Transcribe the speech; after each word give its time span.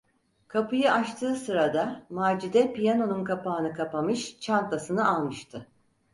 Kapıyı 0.47 0.91
açtığı 0.93 1.35
sırada 1.35 2.03
Macide 2.09 2.73
piyanonun 2.73 3.23
kapağını 3.23 3.73
kapamış, 3.73 4.39
çantasını 4.39 5.07
almıştı. 5.17 5.67